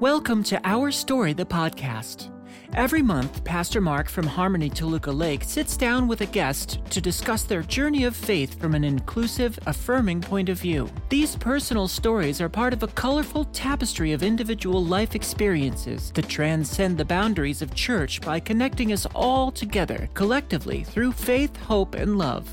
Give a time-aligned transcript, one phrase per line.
[0.00, 2.30] Welcome to Our Story, the podcast.
[2.72, 7.42] Every month, Pastor Mark from Harmony Toluca Lake sits down with a guest to discuss
[7.42, 10.88] their journey of faith from an inclusive, affirming point of view.
[11.08, 16.96] These personal stories are part of a colorful tapestry of individual life experiences that transcend
[16.96, 22.48] the boundaries of church by connecting us all together collectively through faith, hope, and love.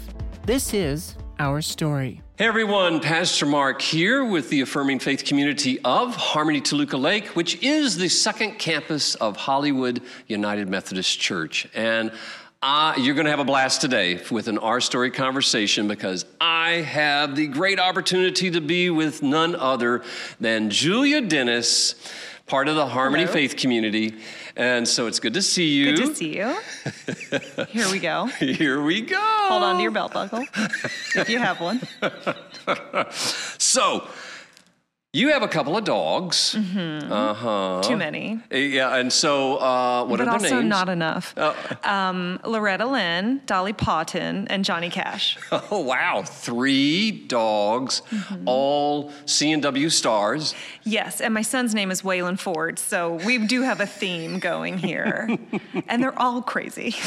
[0.48, 2.21] This is Our Story.
[2.38, 7.61] Hey everyone, Pastor Mark here with the Affirming Faith community of Harmony Toluca Lake, which
[7.63, 11.68] is the second campus of Hollywood United Methodist Church.
[11.74, 12.11] And
[12.61, 16.82] uh, you're going to have a blast today with an Our Story conversation because I
[16.82, 20.04] have the great opportunity to be with none other
[20.39, 21.96] than Julia Dennis,
[22.47, 23.33] part of the Harmony Hello.
[23.33, 24.18] Faith community.
[24.57, 25.95] And so it's good to see you.
[25.95, 26.55] Good to see you.
[27.68, 28.27] Here we go.
[28.27, 29.19] Here we go.
[29.19, 30.46] Hold on to your belt buckle
[31.15, 31.82] if you have one.
[33.58, 34.08] So,
[35.16, 36.55] you have a couple of dogs.
[36.55, 37.81] Uh huh.
[37.83, 40.69] Too many, Yeah, and so uh, what but are also their names?
[40.69, 41.33] not enough.
[41.85, 45.38] Um, Loretta Lynn, Dolly Parton, and Johnny Cash.
[45.52, 48.43] oh wow, three dogs, Mm-hmm.
[48.47, 50.53] all C and W stars.
[50.83, 54.77] Yes, and my son's name is Waylon Ford, so we do have a theme going
[54.77, 55.30] here.
[55.88, 56.95] and they're all crazy.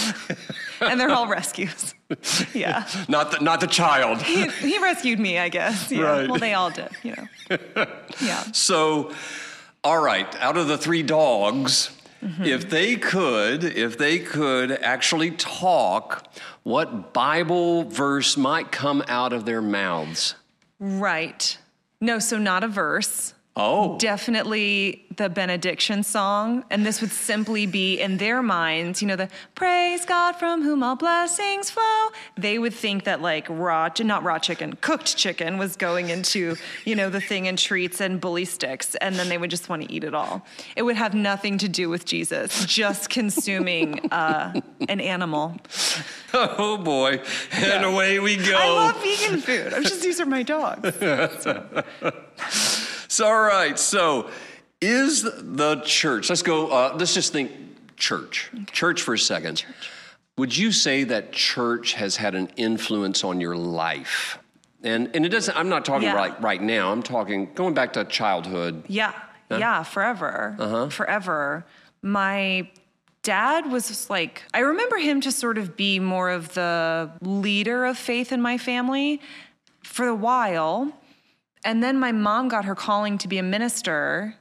[0.80, 1.94] and they're all rescues.
[2.54, 2.88] Yeah.
[3.08, 4.22] Not the, not the child.
[4.22, 5.92] He, he rescued me, I guess.
[5.92, 6.00] Yeah.
[6.02, 6.28] Right.
[6.30, 7.86] Well, they all did, you know.
[8.20, 8.42] Yeah.
[8.52, 9.12] So,
[9.84, 12.42] all right, out of the three dogs, Mm-hmm.
[12.46, 16.26] if they could, if they could actually talk,
[16.64, 20.34] what Bible verse might come out of their mouths?
[20.80, 21.56] Right.
[22.00, 23.34] No, so not a verse.
[23.58, 26.64] Oh, Definitely the benediction song.
[26.70, 30.84] And this would simply be in their minds, you know, the praise God from whom
[30.84, 32.08] all blessings flow.
[32.36, 36.94] They would think that like raw, not raw chicken, cooked chicken was going into, you
[36.94, 38.94] know, the thing in treats and bully sticks.
[38.96, 40.46] And then they would just want to eat it all.
[40.76, 45.56] It would have nothing to do with Jesus, just consuming uh, an animal.
[46.32, 47.20] oh boy,
[47.52, 48.56] and away we go.
[48.56, 49.74] I love vegan food.
[49.74, 50.94] I'm just, these are my dogs.
[53.08, 53.78] So, all right.
[53.78, 54.30] So,
[54.80, 56.28] is the church?
[56.28, 56.68] Let's go.
[56.68, 57.50] Uh, let's just think
[57.96, 58.50] church.
[58.70, 59.56] Church for a second.
[59.56, 59.90] Church.
[60.36, 64.38] Would you say that church has had an influence on your life?
[64.84, 65.56] And and it doesn't.
[65.56, 66.14] I'm not talking Yeah.
[66.14, 66.92] right right now.
[66.92, 68.84] I'm talking going back to childhood.
[68.86, 69.12] Yeah,
[69.50, 70.88] yeah, forever, Uh-huh.
[70.90, 71.64] forever.
[72.02, 72.70] My
[73.24, 77.84] dad was just like, I remember him to sort of be more of the leader
[77.86, 79.20] of faith in my family
[79.82, 80.92] for a while.
[81.64, 84.34] And then my mom got her calling to be a minister,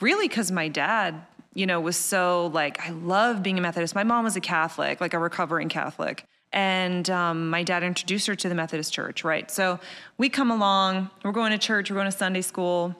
[0.00, 1.14] really because my dad,
[1.54, 3.94] you know, was so like, I love being a Methodist.
[3.94, 6.24] My mom was a Catholic, like a recovering Catholic.
[6.52, 9.50] And um, my dad introduced her to the Methodist church, right?
[9.50, 9.80] So
[10.18, 12.94] we come along, we're going to church, we're going to Sunday school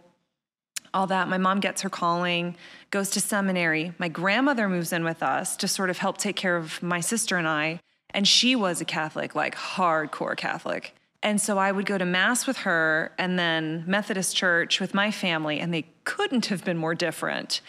[0.94, 1.28] all that.
[1.28, 2.56] My mom gets her calling,
[2.90, 3.92] goes to seminary.
[3.98, 7.36] My grandmother moves in with us to sort of help take care of my sister
[7.36, 7.80] and I.
[8.10, 10.94] And she was a Catholic, like hardcore Catholic.
[11.24, 15.10] And so I would go to Mass with her and then Methodist church with my
[15.10, 17.62] family, and they couldn't have been more different.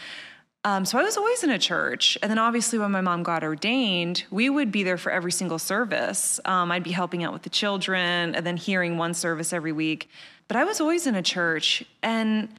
[0.65, 2.17] Um, so I was always in a church.
[2.21, 5.59] And then obviously, when my mom got ordained, we would be there for every single
[5.59, 6.39] service.
[6.43, 10.09] Um, I'd be helping out with the children and then hearing one service every week.
[10.47, 11.85] But I was always in a church.
[12.03, 12.49] And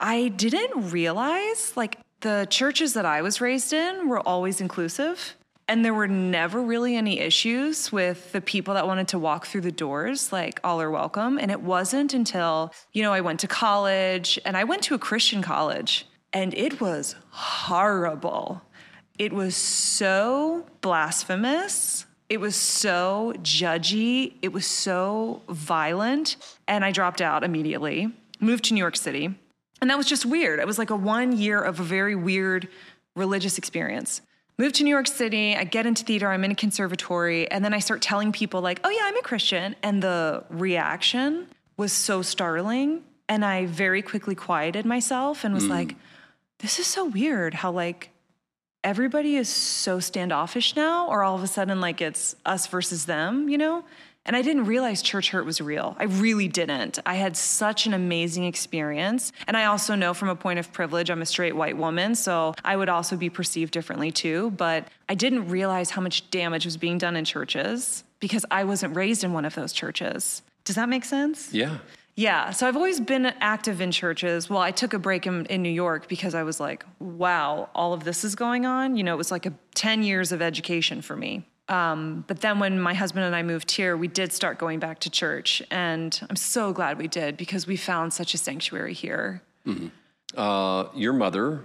[0.00, 5.35] I didn't realize like the churches that I was raised in were always inclusive.
[5.68, 9.62] And there were never really any issues with the people that wanted to walk through
[9.62, 11.38] the doors, like all are welcome.
[11.38, 14.98] And it wasn't until, you know, I went to college and I went to a
[14.98, 18.62] Christian college and it was horrible.
[19.18, 22.06] It was so blasphemous.
[22.28, 24.34] It was so judgy.
[24.42, 26.36] It was so violent.
[26.68, 29.34] And I dropped out immediately, moved to New York City.
[29.80, 30.60] And that was just weird.
[30.60, 32.68] It was like a one year of a very weird
[33.14, 34.20] religious experience.
[34.58, 37.74] Moved to New York City, I get into theater, I'm in a conservatory, and then
[37.74, 39.76] I start telling people, like, oh yeah, I'm a Christian.
[39.82, 43.02] And the reaction was so startling.
[43.28, 45.70] And I very quickly quieted myself and was hmm.
[45.70, 45.96] like,
[46.60, 48.10] this is so weird how, like,
[48.82, 53.48] everybody is so standoffish now, or all of a sudden, like, it's us versus them,
[53.48, 53.84] you know?
[54.26, 55.96] And I didn't realize church hurt was real.
[55.98, 56.98] I really didn't.
[57.06, 59.32] I had such an amazing experience.
[59.46, 62.54] And I also know from a point of privilege, I'm a straight white woman, so
[62.64, 64.50] I would also be perceived differently too.
[64.50, 68.96] But I didn't realize how much damage was being done in churches because I wasn't
[68.96, 70.42] raised in one of those churches.
[70.64, 71.54] Does that make sense?
[71.54, 71.78] Yeah.
[72.18, 74.48] Yeah, so I've always been active in churches.
[74.48, 77.92] Well, I took a break in, in New York because I was like, wow, all
[77.92, 78.96] of this is going on.
[78.96, 81.46] You know, it was like a 10 years of education for me.
[81.68, 85.00] Um, but then when my husband and I moved here, we did start going back
[85.00, 85.62] to church.
[85.70, 89.42] And I'm so glad we did because we found such a sanctuary here.
[90.36, 91.64] uh, your mother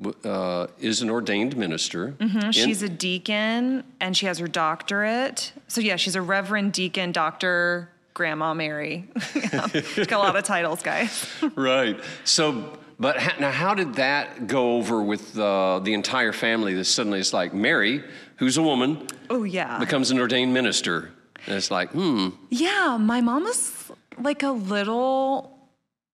[0.00, 2.14] w- uh, is an ordained minister.
[2.20, 5.52] in- She's a deacon and she has her doctorate.
[5.68, 9.08] So, yeah, she's a reverend deacon, doctor, grandma Mary.
[9.34, 11.26] Yeah, she's got a lot of titles, guys.
[11.54, 11.98] right.
[12.24, 16.74] So, but now, how did that go over with uh, the entire family?
[16.74, 18.02] That suddenly it's like Mary,
[18.38, 19.78] who's a woman, Oh, yeah.
[19.78, 21.10] becomes an ordained minister,
[21.46, 23.90] and it's like, hmm, Yeah, my mom was
[24.20, 25.56] like a little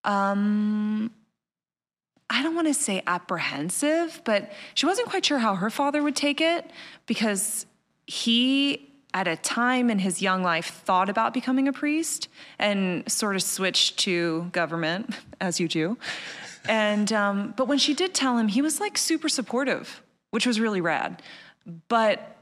[0.05, 1.11] um
[2.31, 6.17] I don't want to say apprehensive, but she wasn't quite sure how her father would
[6.17, 6.69] take it
[7.06, 7.65] because
[8.06, 12.29] he at a time in his young life thought about becoming a priest
[12.59, 15.97] and sort of switched to government as you do.
[16.67, 20.59] And um, but when she did tell him, he was like super supportive, which was
[20.59, 21.23] really rad.
[21.89, 22.37] But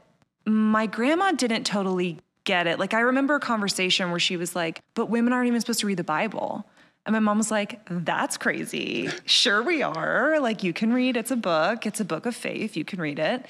[0.45, 2.79] my grandma didn't totally get it.
[2.79, 5.87] Like I remember a conversation where she was like, "But women aren't even supposed to
[5.87, 6.65] read the Bible."
[7.05, 9.09] And my mom was like, "That's crazy.
[9.25, 10.39] Sure we are.
[10.39, 11.17] Like you can read.
[11.17, 11.85] It's a book.
[11.85, 12.75] It's a book of faith.
[12.75, 13.45] You can read it."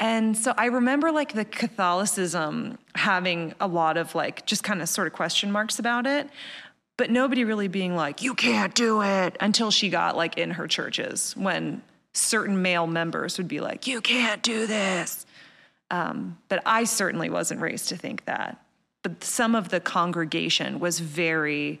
[0.00, 4.88] And so I remember like the Catholicism having a lot of like just kind of
[4.88, 6.28] sort of question marks about it,
[6.96, 10.66] but nobody really being like, "You can't do it," until she got like in her
[10.66, 11.82] churches when
[12.14, 15.26] certain male members would be like, "You can't do this."
[15.90, 18.64] Um, but I certainly wasn't raised to think that.
[19.02, 21.80] But some of the congregation was very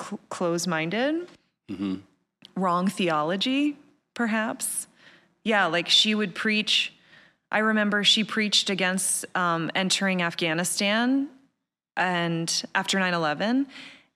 [0.00, 1.26] cl- close minded,
[2.54, 3.76] wrong theology,
[4.14, 4.86] perhaps.
[5.44, 6.92] Yeah, like she would preach.
[7.50, 11.28] I remember she preached against um, entering Afghanistan
[11.96, 13.66] and after 9 11.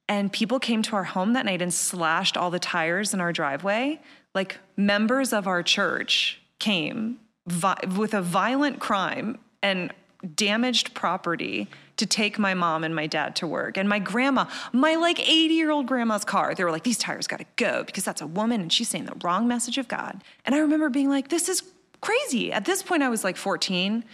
[0.09, 3.33] And people came to our home that night and slashed all the tires in our
[3.33, 4.01] driveway.
[4.37, 9.95] Like members of our church came vi- with a violent crime and
[10.35, 13.79] damaged property to take my mom and my dad to work.
[13.79, 14.45] And my grandma,
[14.75, 18.05] my like 80 year old grandma's car, they were like, these tires gotta go because
[18.05, 20.23] that's a woman and she's saying the wrong message of God.
[20.45, 21.63] And I remember being like, this is
[22.03, 22.53] crazy.
[22.53, 24.05] At this point, I was like 14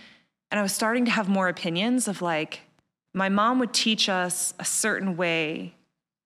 [0.53, 2.61] and I was starting to have more opinions of like,
[3.13, 5.75] my mom would teach us a certain way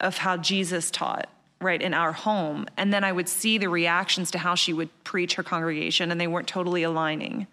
[0.01, 2.67] of how Jesus taught, right, in our home.
[2.77, 6.21] And then I would see the reactions to how she would preach her congregation, and
[6.21, 7.47] they weren't totally aligning.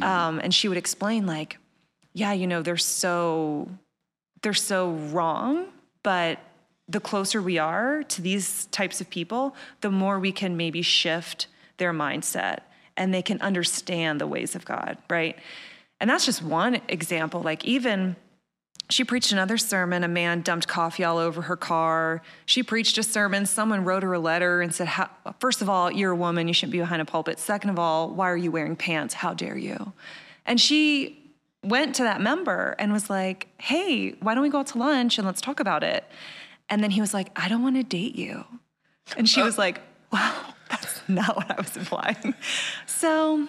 [0.00, 1.58] Um, and she would explain, like,
[2.14, 3.68] yeah, you know, they're so
[4.42, 5.66] they're so wrong,
[6.02, 6.38] but
[6.88, 11.46] the closer we are to these types of people, the more we can maybe shift
[11.78, 12.60] their mindset
[12.96, 15.36] and they can understand the ways of God, right?
[16.00, 17.40] And that's just one example.
[17.40, 18.16] Like, even
[18.90, 20.04] she preached another sermon.
[20.04, 22.22] A man dumped coffee all over her car.
[22.44, 23.46] She preached a sermon.
[23.46, 26.48] Someone wrote her a letter and said, "How- First of all, you're a woman.
[26.48, 27.38] You shouldn't be behind a pulpit.
[27.38, 29.14] Second of all, why are you wearing pants?
[29.14, 29.92] How dare you?
[30.46, 31.24] And she
[31.62, 35.18] went to that member and was like, Hey, why don't we go out to lunch
[35.18, 36.04] and let's talk about it?
[36.68, 38.44] And then he was like, I don't want to date you.
[39.16, 39.44] And she uh.
[39.44, 39.80] was like,
[40.12, 42.34] Wow, that's not what I was implying.
[42.86, 43.48] So,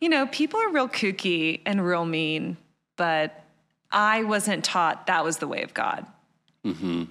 [0.00, 2.56] you know, people are real kooky and real mean,
[2.96, 3.44] but
[3.92, 6.06] I wasn't taught that was the way of God.
[6.64, 7.04] Mm-hmm.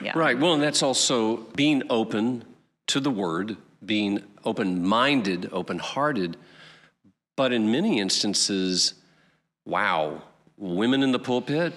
[0.00, 0.12] Yeah.
[0.16, 0.38] Right.
[0.38, 2.44] Well, and that's also being open
[2.88, 6.36] to the word, being open minded, open hearted.
[7.36, 8.94] But in many instances,
[9.64, 10.22] wow,
[10.56, 11.72] women in the pulpit,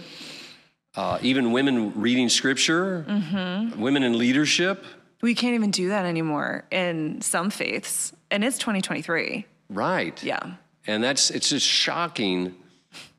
[0.96, 3.06] uh, even women reading scripture,
[3.78, 4.86] women in leadership.
[5.22, 8.14] We can't even do that anymore in some faiths.
[8.32, 9.46] And it's 2023.
[9.70, 10.22] Right.
[10.24, 10.54] Yeah.
[10.88, 12.56] And that's it's just shocking,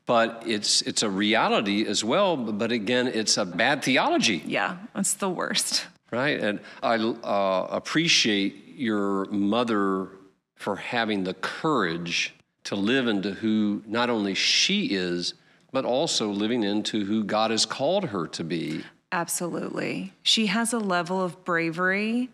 [0.05, 2.35] but it's it's a reality as well.
[2.37, 4.43] But again, it's a bad theology.
[4.45, 4.77] Yeah.
[4.95, 5.85] It's the worst.
[6.11, 6.39] Right.
[6.39, 10.09] And I uh, appreciate your mother
[10.55, 15.33] for having the courage to live into who not only she is,
[15.71, 18.83] but also living into who God has called her to be.
[19.11, 20.13] Absolutely.
[20.23, 22.29] She has a level of bravery.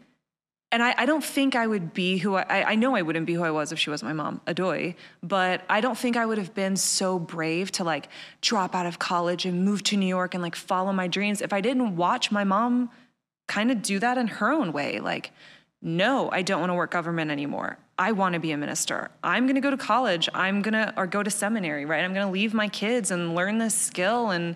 [0.72, 3.34] And I, I don't think I would be who I, I know I wouldn't be
[3.34, 6.38] who I was if she wasn't my mom, Adoy, but I don't think I would
[6.38, 8.08] have been so brave to like
[8.42, 11.54] drop out of college and move to New York and like follow my dreams if
[11.54, 12.92] I didn't watch my mom
[13.48, 15.00] kind of do that in her own way.
[15.00, 15.32] Like,
[15.82, 17.80] no, I don't want to work government anymore.
[17.98, 19.10] I want to be a minister.
[19.24, 20.30] I'm going to go to college.
[20.34, 22.04] I'm going to, or go to seminary, right?
[22.04, 24.56] I'm going to leave my kids and learn this skill and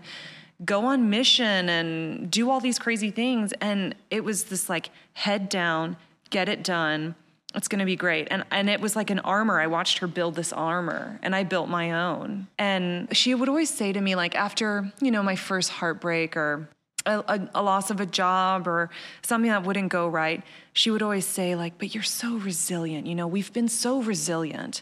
[0.64, 3.54] go on mission and do all these crazy things.
[3.62, 5.98] And it was this like head down,
[6.30, 7.16] get it done.
[7.56, 8.28] It's going to be great.
[8.32, 9.60] And and it was like an armor.
[9.60, 12.48] I watched her build this armor and I built my own.
[12.58, 16.68] And she would always say to me like after, you know, my first heartbreak or
[17.06, 18.90] a, a, a loss of a job or
[19.22, 20.42] something that wouldn't go right,
[20.72, 23.08] she would always say like, "But you're so resilient.
[23.08, 24.82] You know, we've been so resilient."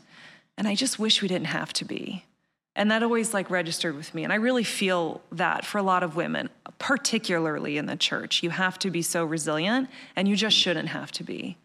[0.57, 2.25] And I just wish we didn't have to be.
[2.75, 4.23] And that always like registered with me.
[4.23, 6.49] And I really feel that for a lot of women,
[6.79, 11.11] particularly in the church, you have to be so resilient and you just shouldn't have
[11.13, 11.57] to be.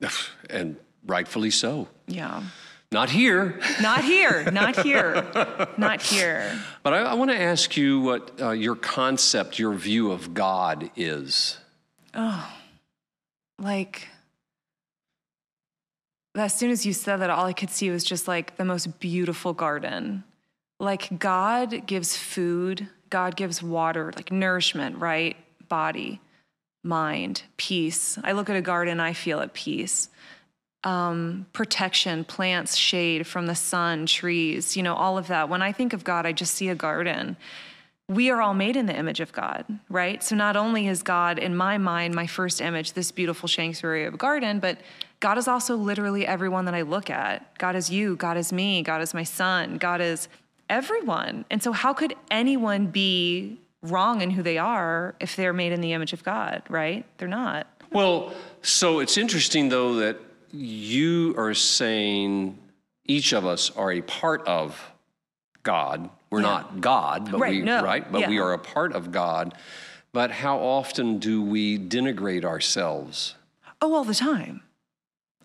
[0.50, 1.88] And rightfully so.
[2.06, 2.42] Yeah.
[2.92, 3.60] Not here.
[3.80, 5.26] Not here, not here,
[5.76, 6.60] not here.
[6.82, 10.90] But I, I want to ask you what uh, your concept, your view of God
[10.94, 11.58] is.
[12.14, 12.48] Oh,
[13.58, 14.08] like,
[16.44, 19.00] as soon as you said that, all I could see was just like the most
[19.00, 20.24] beautiful garden.
[20.78, 25.36] Like, God gives food, God gives water, like nourishment, right?
[25.68, 26.20] Body,
[26.84, 28.18] mind, peace.
[28.22, 30.10] I look at a garden, I feel at peace.
[30.84, 35.48] Um, protection, plants, shade from the sun, trees, you know, all of that.
[35.48, 37.36] When I think of God, I just see a garden
[38.08, 40.22] we are all made in the image of God, right?
[40.22, 44.14] So not only is God, in my mind, my first image, this beautiful sanctuary of
[44.14, 44.78] a garden, but
[45.20, 47.56] God is also literally everyone that I look at.
[47.58, 50.28] God is you, God is me, God is my son, God is
[50.68, 51.44] everyone.
[51.50, 55.80] And so, how could anyone be wrong in who they are if they're made in
[55.80, 57.04] the image of God, right?
[57.18, 57.66] They're not.
[57.92, 58.32] Well,
[58.62, 60.18] so it's interesting though that
[60.52, 62.58] you are saying
[63.04, 64.92] each of us are a part of
[65.62, 66.10] God.
[66.30, 66.46] We're Yeah.
[66.48, 69.54] not God, but Right, we no, right, but we are a part of God.
[70.12, 73.34] But how often do we denigrate ourselves?
[73.80, 74.62] Oh, all the time.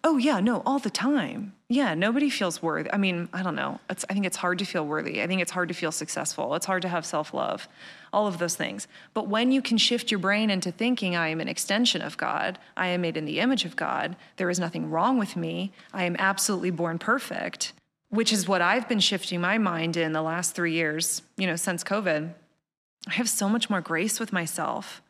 [0.04, 1.54] Oh, yeah, no, all the time.
[1.70, 2.92] Yeah, nobody feels worthy.
[2.92, 3.80] I mean, I don't know.
[3.88, 5.22] It's, I think it's hard to feel worthy.
[5.22, 6.56] I think it's hard to feel successful.
[6.56, 7.68] It's hard to have self love,
[8.12, 8.88] all of those things.
[9.14, 12.58] But when you can shift your brain into thinking, I am an extension of God,
[12.76, 16.06] I am made in the image of God, there is nothing wrong with me, I
[16.06, 17.74] am absolutely born perfect,
[18.10, 21.56] which is what I've been shifting my mind in the last three years, you know,
[21.56, 22.34] since COVID.
[23.08, 25.02] I have so much more grace with myself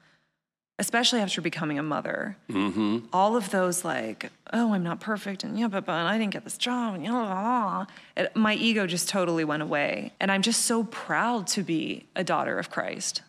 [0.81, 2.35] especially after becoming a mother.
[2.50, 3.05] Mm-hmm.
[3.13, 6.43] All of those like, oh, I'm not perfect, and yeah, but, but I didn't get
[6.43, 7.85] this job, and yeah.
[8.17, 12.23] It- my ego just totally went away, and I'm just so proud to be a
[12.23, 13.21] daughter of Christ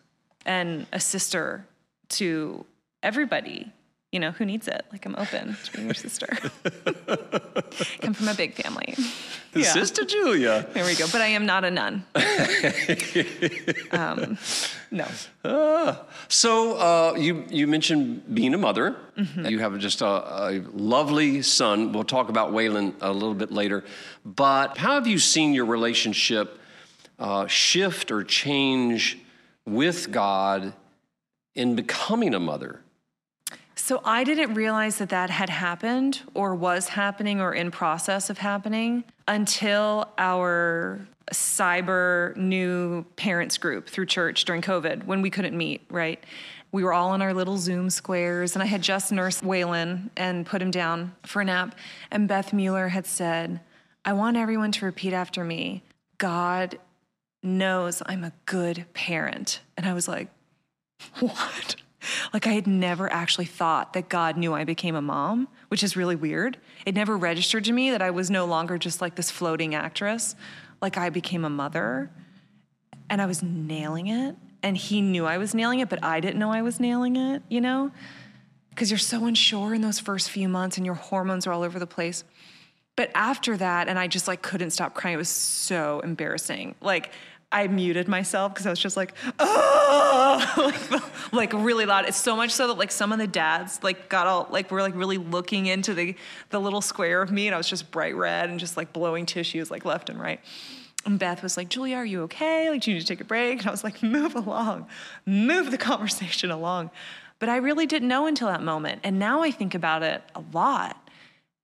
[0.47, 1.65] and a sister
[2.09, 2.65] to
[3.03, 3.71] everybody.
[4.13, 4.85] You know who needs it?
[4.91, 6.27] Like I'm open to being your sister.
[8.01, 8.93] Come from a big family.
[9.55, 9.63] Yeah.
[9.63, 10.67] Sister Julia.
[10.71, 11.07] There we go.
[11.11, 12.05] But I am not a nun.
[13.91, 14.37] um,
[14.91, 15.07] no.
[16.27, 18.95] So uh, you you mentioned being a mother.
[19.17, 19.47] Mm-hmm.
[19.47, 21.91] You have just a, a lovely son.
[21.91, 23.83] We'll talk about Waylon a little bit later.
[24.23, 26.59] But how have you seen your relationship
[27.17, 29.17] uh, shift or change
[29.65, 30.73] with God
[31.55, 32.82] in becoming a mother?
[33.75, 38.37] So I didn't realize that that had happened or was happening or in process of
[38.37, 40.99] happening until our
[41.31, 46.23] cyber new parents group through church during COVID when we couldn't meet, right?
[46.71, 50.45] We were all in our little Zoom squares, and I had just nursed Waylon and
[50.45, 51.75] put him down for a nap.
[52.11, 53.59] And Beth Mueller had said,
[54.05, 55.83] I want everyone to repeat after me
[56.17, 56.79] God
[57.41, 59.61] knows I'm a good parent.
[59.77, 60.29] And I was like,
[61.19, 61.75] what?
[62.33, 65.95] Like, I had never actually thought that God knew I became a mom, which is
[65.95, 66.57] really weird.
[66.85, 70.35] It never registered to me that I was no longer just like this floating actress.
[70.81, 72.11] Like, I became a mother
[73.09, 74.35] and I was nailing it.
[74.61, 77.43] And he knew I was nailing it, but I didn't know I was nailing it,
[77.49, 77.91] you know?
[78.69, 81.79] Because you're so unsure in those first few months and your hormones are all over
[81.79, 82.23] the place.
[82.95, 85.15] But after that, and I just like couldn't stop crying.
[85.15, 86.75] It was so embarrassing.
[86.79, 87.11] Like
[87.53, 92.05] I muted myself because I was just like, oh, like, really loud.
[92.05, 94.81] It's so much so that like some of the dads like got all like were
[94.81, 96.15] like really looking into the
[96.49, 99.25] the little square of me, and I was just bright red and just like blowing
[99.25, 100.41] tissues like left and right.
[101.05, 102.69] And Beth was like, Julia, are you okay?
[102.69, 103.59] Like, do you need to take a break?
[103.59, 104.87] And I was like, move along,
[105.25, 106.91] move the conversation along.
[107.39, 109.01] But I really didn't know until that moment.
[109.03, 110.97] And now I think about it a lot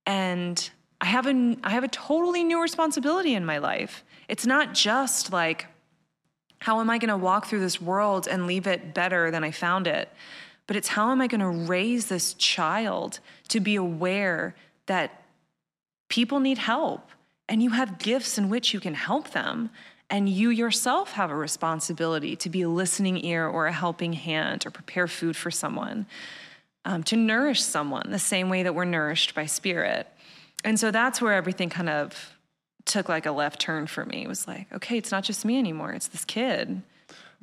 [0.10, 0.70] and
[1.02, 4.04] I have a I have a totally new responsibility in my life.
[4.28, 5.68] It's not just like
[6.60, 9.52] how am I going to walk through this world and leave it better than I
[9.52, 10.10] found it,
[10.68, 15.24] but it's how am I going to raise this child to be aware that
[16.10, 17.10] people need help
[17.48, 19.70] and you have gifts in which you can help them
[20.10, 24.66] and you yourself have a responsibility to be a listening ear or a helping hand
[24.66, 26.06] or prepare food for someone
[26.86, 30.08] um, to nourish someone the same way that we're nourished by spirit.
[30.64, 32.38] And so that's where everything kind of
[32.90, 34.24] took like a left turn for me.
[34.24, 36.82] It was like, okay, it's not just me anymore, it's this kid.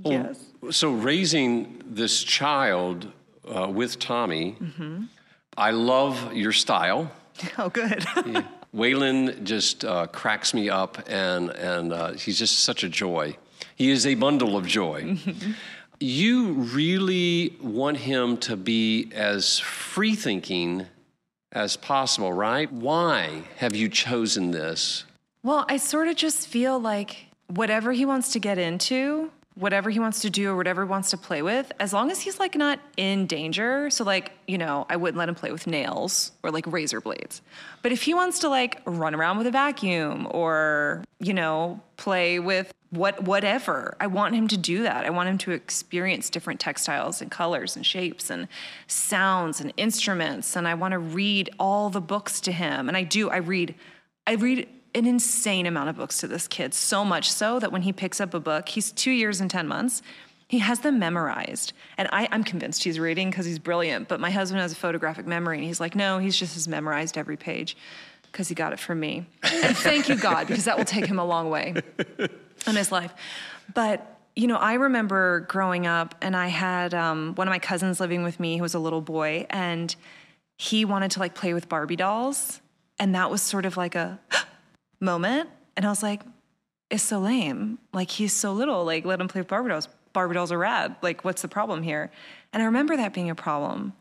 [0.05, 0.39] yes.
[0.71, 3.11] So raising this child
[3.49, 5.05] uh, with Tommy, Mm-hmm.
[5.59, 7.11] I love your style.
[7.59, 8.01] Oh, good.
[8.75, 13.37] Waylon just uh, cracks me up, and and uh, he's just such a joy.
[13.75, 15.17] He is a bundle of joy.
[16.01, 20.87] you really want him to be as free thinking
[21.53, 22.71] as possible, right?
[22.73, 25.05] Why have you chosen this?
[25.47, 30.01] Well, I sort of just feel like whatever he wants to get into, whatever he
[30.01, 32.57] wants to do or whatever he wants to play with, as long as he's like
[32.57, 33.89] not in danger.
[33.91, 37.43] So like, you know, I wouldn't let him play with nails or like razor blades.
[37.83, 42.41] But if he wants to like run around with a vacuum or, you know, play
[42.41, 45.07] with what whatever, I want him to do that.
[45.07, 48.49] I want him to experience different textiles and colors and shapes and
[48.89, 52.89] sounds and instruments and I want to read all the books to him.
[52.89, 53.77] And I do, I read
[54.27, 57.83] I read an insane amount of books to this kid, so much so that when
[57.83, 60.03] he picks up a book, he's two years and 10 months.
[60.49, 61.73] He has them memorized.
[61.99, 64.09] And I, am convinced he's reading because he's brilliant.
[64.09, 67.19] But my husband has a photographic memory, and he's like, no, he's just has memorized
[67.19, 67.77] every page
[68.23, 69.27] because he got it from me.
[69.43, 71.75] And thank you, God, because that will take him a long way
[72.67, 73.13] in his life.
[73.75, 78.01] But, you know, I remember growing up, and I had um, one of my cousins
[78.01, 79.95] living with me who was a little boy, and
[80.59, 82.61] he wanted to like play with Barbie dolls.
[82.99, 84.19] And that was sort of like a,
[85.01, 85.49] moment.
[85.77, 86.23] And I was like,
[86.91, 87.79] it's so lame.
[87.93, 88.85] Like, he's so little.
[88.85, 89.89] Like, let him play with Barbie dolls.
[90.13, 90.97] Barbie dolls are rad.
[91.03, 92.11] Like, what's the problem here?
[92.53, 93.93] And I remember that being a problem.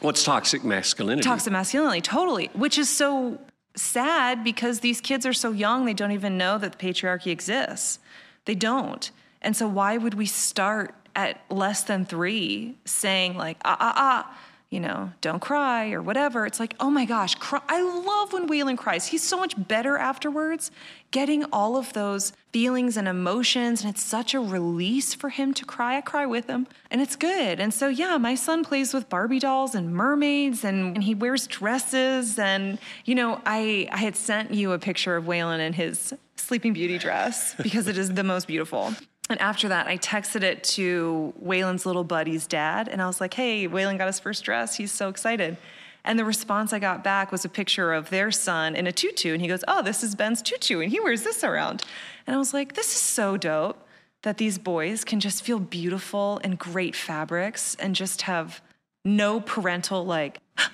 [0.00, 1.22] What's toxic masculinity?
[1.22, 2.50] Toxic masculinity, totally.
[2.54, 3.38] Which is so
[3.76, 8.00] sad because these kids are so young, they don't even know that the patriarchy exists.
[8.44, 9.10] They don't.
[9.40, 14.38] And so, why would we start at less than three saying, like, ah, ah, ah,
[14.72, 16.46] you know, don't cry or whatever.
[16.46, 17.60] It's like, oh my gosh, cry.
[17.68, 19.06] I love when Waylon cries.
[19.06, 20.70] He's so much better afterwards,
[21.10, 23.82] getting all of those feelings and emotions.
[23.82, 25.98] And it's such a release for him to cry.
[25.98, 27.60] I cry with him, and it's good.
[27.60, 31.46] And so, yeah, my son plays with Barbie dolls and mermaids, and, and he wears
[31.46, 32.38] dresses.
[32.38, 36.72] And, you know, I, I had sent you a picture of Waylon in his Sleeping
[36.72, 38.94] Beauty dress because it is the most beautiful.
[39.28, 43.34] And after that, I texted it to Waylon's little buddy's dad, and I was like,
[43.34, 44.76] hey, Waylon got his first dress.
[44.76, 45.56] He's so excited.
[46.04, 49.32] And the response I got back was a picture of their son in a tutu.
[49.32, 51.84] And he goes, Oh, this is Ben's tutu, and he wears this around.
[52.26, 53.86] And I was like, This is so dope
[54.22, 58.60] that these boys can just feel beautiful and great fabrics and just have
[59.04, 60.40] no parental, like,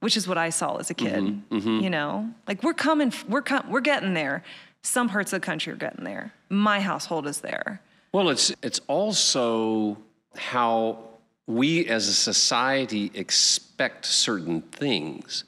[0.00, 1.22] which is what I saw as a kid.
[1.22, 1.80] Mm-hmm, mm-hmm.
[1.80, 4.42] You know, like we're coming, we're, com- we're getting there.
[4.82, 6.34] Some parts of the country are getting there.
[6.50, 7.80] My household is there.
[8.14, 9.98] Well, it's it's also
[10.36, 11.00] how
[11.48, 15.42] we as a society expect certain things.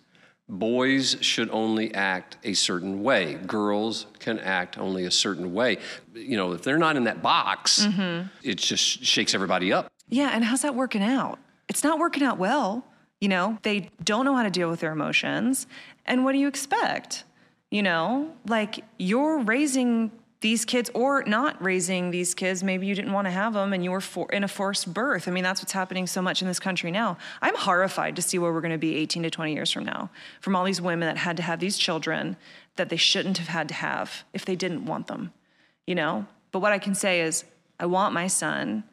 [0.49, 3.35] Boys should only act a certain way.
[3.35, 5.79] Girls can act only a certain way.
[6.13, 8.27] You know, if they're not in that box, mm-hmm.
[8.43, 9.87] it just shakes everybody up.
[10.09, 11.39] Yeah, and how's that working out?
[11.69, 12.85] It's not working out well.
[13.21, 15.69] You know, they don't know how to deal with their emotions.
[16.05, 17.23] And what do you expect?
[17.71, 20.11] You know, like you're raising
[20.47, 23.83] these kids or not raising these kids maybe you didn't want to have them and
[23.83, 25.27] you were for, in a forced birth.
[25.27, 27.19] I mean that's what's happening so much in this country now.
[27.43, 30.09] I'm horrified to see where we're going to be 18 to 20 years from now
[30.41, 32.37] from all these women that had to have these children
[32.77, 35.33] that they shouldn't have had to have if they didn't want them
[35.85, 36.27] you know?
[36.53, 37.45] But what i can say is
[37.81, 38.85] i want my son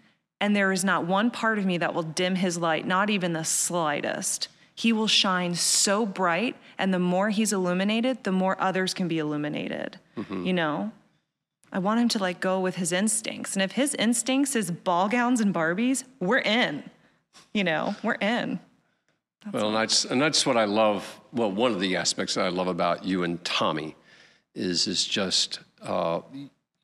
[0.42, 3.34] and there is not one part of me that will dim his light not even
[3.34, 4.48] the slightest.
[4.76, 9.20] He will shine so bright and the more he's illuminated the more others can be
[9.20, 10.44] illuminated mm-hmm.
[10.48, 10.92] you know
[11.74, 13.56] I want him to like go with his instincts.
[13.56, 16.84] And if his instincts is ball gowns and Barbies, we're in.
[17.52, 18.60] You know, we're in.
[19.44, 21.20] That's well, and that's, and that's what I love.
[21.34, 23.96] Well, one of the aspects that I love about you and Tommy
[24.54, 26.22] is is just uh,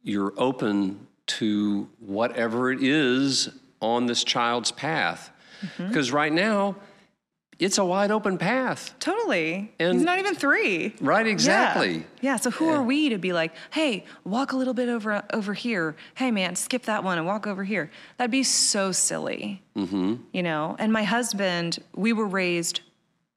[0.01, 3.49] you're open to whatever it is
[3.81, 5.29] on this child's path.
[5.77, 6.15] Because mm-hmm.
[6.15, 6.75] right now,
[7.59, 8.95] it's a wide open path.
[8.99, 9.73] Totally.
[9.79, 10.95] And He's not even three.
[11.01, 11.97] Right, exactly.
[11.97, 12.03] Yeah.
[12.21, 12.35] yeah.
[12.37, 15.95] So who are we to be like, hey, walk a little bit over over here.
[16.15, 17.91] Hey man, skip that one and walk over here.
[18.17, 19.61] That'd be so silly.
[19.75, 20.15] Mm-hmm.
[20.31, 20.77] You know.
[20.79, 22.79] And my husband, we were raised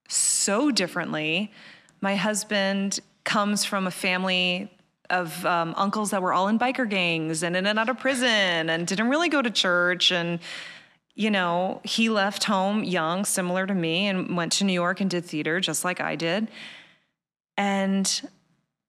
[0.08, 1.52] so differently.
[2.00, 4.70] My husband comes from a family
[5.10, 8.70] of um, uncles that were all in biker gangs and in and out of prison
[8.70, 10.38] and didn't really go to church and
[11.14, 15.10] you know, he left home young, similar to me, and went to New York and
[15.10, 16.48] did theater just like I did.
[17.56, 18.30] And,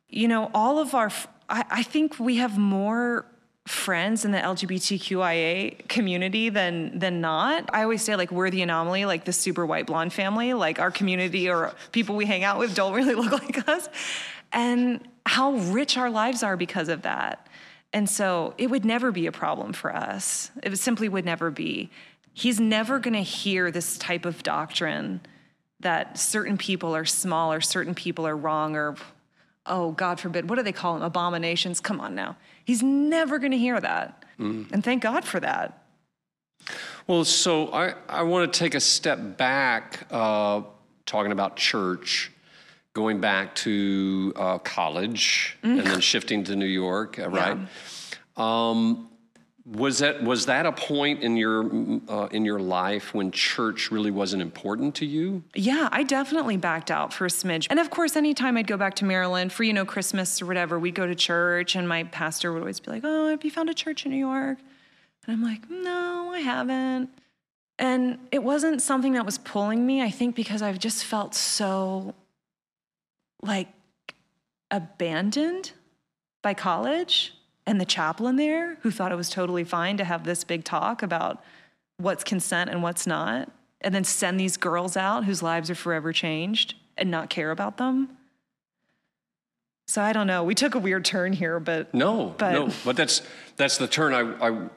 [0.07, 1.11] you know, all of our,
[1.49, 3.25] I, I think we have more
[3.65, 7.69] friends in the LGBTQIA community than than not.
[7.73, 10.53] I always say like we're the anomaly, like the super white blonde family.
[10.53, 13.89] Like our community or people we hang out with don't really look like us.
[14.51, 17.47] And how rich our lives are because of that.
[17.93, 20.51] And so it would never be a problem for us.
[20.63, 21.91] It simply would never be
[22.33, 25.21] he's never going to hear this type of doctrine
[25.79, 28.95] that certain people are small or certain people are wrong or
[29.65, 31.79] oh god forbid what do they call them abominations?
[31.79, 32.37] Come on now.
[32.65, 34.25] He's never going to hear that.
[34.39, 34.71] Mm.
[34.71, 35.85] and thank god for that.
[37.07, 40.61] Well so i, I want to take a step back uh,
[41.05, 42.31] talking about church
[42.93, 47.57] going back to uh, college and then shifting to New York, right?
[48.37, 49.09] Um,
[49.65, 51.63] was that was that a point in your
[52.09, 55.43] uh, in your life when church really wasn't important to you?
[55.55, 57.67] Yeah, I definitely backed out for a smidge.
[57.69, 60.77] And of course, anytime I'd go back to Maryland for, you know, Christmas or whatever,
[60.77, 63.69] we'd go to church and my pastor would always be like, Oh, have you found
[63.69, 64.57] a church in New York?
[65.25, 67.09] And I'm like, No, I haven't.
[67.79, 72.13] And it wasn't something that was pulling me, I think, because I've just felt so
[73.41, 73.69] like
[74.69, 75.71] abandoned
[76.41, 77.33] by college
[77.65, 81.01] and the chaplain there who thought it was totally fine to have this big talk
[81.01, 81.43] about
[81.97, 83.49] what's consent and what's not,
[83.81, 87.77] and then send these girls out whose lives are forever changed and not care about
[87.77, 88.17] them.
[89.87, 90.43] So I don't know.
[90.43, 92.69] We took a weird turn here, but No, But- no.
[92.85, 93.21] But that's
[93.57, 94.69] that's the turn I, I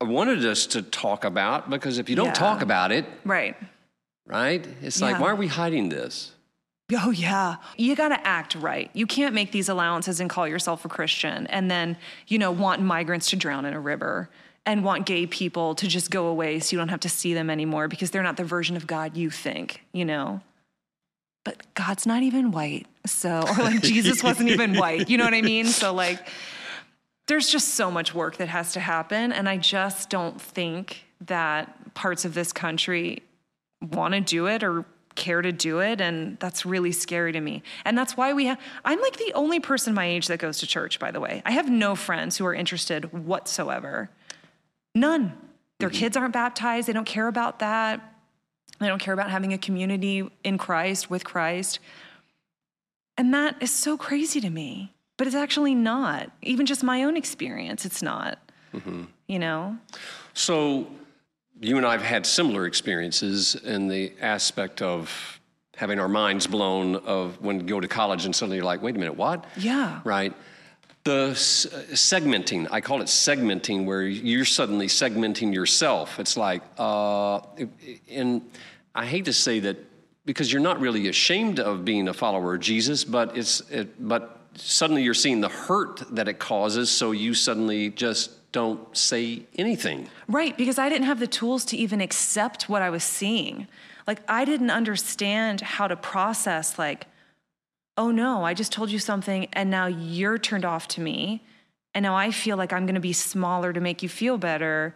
[0.00, 2.32] I wanted us to talk about because if you don't Yeah.
[2.32, 3.56] talk about it, right.
[4.26, 4.66] right?
[4.82, 6.32] It's like why are we hiding this?
[7.00, 7.56] Oh, yeah.
[7.76, 8.90] You got to act right.
[8.92, 12.82] You can't make these allowances and call yourself a Christian and then, you know, want
[12.82, 14.28] migrants to drown in a river
[14.64, 17.50] and want gay people to just go away so you don't have to see them
[17.50, 20.40] anymore because they're not the version of God you think, you know?
[21.44, 22.86] But God's not even white.
[23.06, 25.10] So, or like Jesus wasn't even white.
[25.10, 25.66] You know what I mean?
[25.66, 26.28] So, like,
[27.26, 29.32] there's just so much work that has to happen.
[29.32, 33.22] And I just don't think that parts of this country
[33.80, 37.62] want to do it or care to do it and that's really scary to me.
[37.84, 40.66] And that's why we have i'm like the only person my age that goes to
[40.66, 41.42] church by the way.
[41.44, 44.10] I have no friends who are interested whatsoever.
[44.94, 45.32] None.
[45.78, 45.98] Their mm-hmm.
[45.98, 46.88] kids aren't baptized.
[46.88, 48.14] They don't care about that.
[48.78, 51.78] They don't care about having a community in christ with christ.
[53.16, 54.92] And that is so crazy to me.
[55.18, 56.30] But it's actually not.
[56.40, 58.38] Even just my own experience it's not.
[58.74, 59.04] Mm-hmm.
[59.28, 59.76] You know?
[60.34, 60.86] So
[61.62, 65.40] you and I have had similar experiences in the aspect of
[65.76, 68.96] having our minds blown of when you go to college and suddenly you're like, wait
[68.96, 69.44] a minute, what?
[69.56, 70.34] yeah Right.
[71.04, 76.20] The s- segmenting, I call it segmenting, where you're suddenly segmenting yourself.
[76.20, 77.40] It's like, uh,
[78.08, 78.42] and
[78.94, 79.78] I hate to say that
[80.24, 84.38] because you're not really ashamed of being a follower of Jesus, but it's, it, but
[84.54, 90.08] suddenly you're seeing the hurt that it causes, so you suddenly just don't say anything.
[90.28, 93.66] Right, because I didn't have the tools to even accept what I was seeing.
[94.06, 97.06] Like, I didn't understand how to process, like,
[97.96, 101.42] oh no, I just told you something and now you're turned off to me.
[101.94, 104.94] And now I feel like I'm gonna be smaller to make you feel better.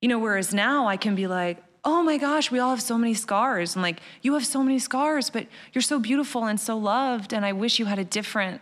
[0.00, 2.98] You know, whereas now I can be like, oh my gosh, we all have so
[2.98, 3.74] many scars.
[3.74, 7.32] And like, you have so many scars, but you're so beautiful and so loved.
[7.32, 8.60] And I wish you had a different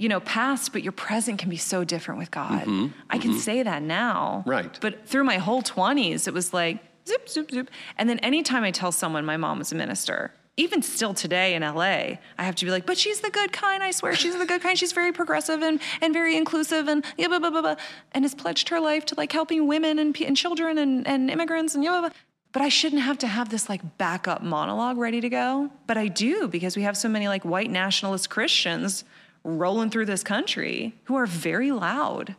[0.00, 2.62] you know, past, but your present can be so different with God.
[2.62, 3.40] Mm-hmm, I can mm-hmm.
[3.40, 4.42] say that now.
[4.46, 4.78] Right.
[4.80, 7.70] But through my whole 20s, it was like zip, zip, zip.
[7.98, 11.60] And then anytime I tell someone my mom was a minister, even still today in
[11.60, 13.82] LA, I have to be like, but she's the good kind.
[13.82, 14.78] I swear she's the good kind.
[14.78, 17.76] She's very progressive and, and very inclusive and yeah, blah, blah, blah, blah,
[18.12, 21.74] and has pledged her life to like helping women and, and children and, and immigrants
[21.74, 22.10] and yeah, blah, blah.
[22.52, 25.70] But I shouldn't have to have this like backup monologue ready to go.
[25.86, 29.04] But I do because we have so many like white nationalist Christians
[29.44, 32.34] rolling through this country who are very loud.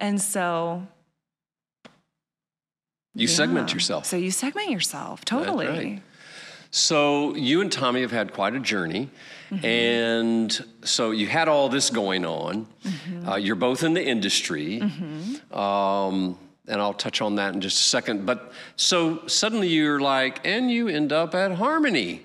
[0.00, 0.86] And so
[3.14, 4.06] You segment yourself.
[4.06, 5.66] So you segment yourself, totally.
[5.66, 6.02] right.
[6.70, 9.10] So you and Tommy have had quite a journey,
[9.50, 9.66] Mm-hmm.
[9.66, 12.66] and so you had all this going on.
[12.84, 13.28] Mm-hmm.
[13.28, 14.80] Uh, you're both in the industry,
[15.50, 18.24] um, and I'll touch on that in just a second.
[18.24, 22.22] But so suddenly you're like, and you end up at Harmony.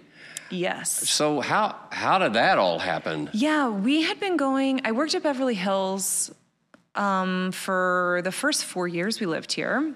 [0.49, 1.09] Yes.
[1.09, 3.29] So how how did that all happen?
[3.33, 6.31] Yeah, we had been going, I worked at Beverly Hills
[6.95, 9.95] um, for the first four years we lived here.